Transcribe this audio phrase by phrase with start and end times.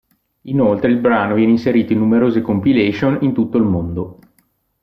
[0.45, 4.19] Inoltre il brano viene inserito in numerose compilation in tutto il mondo.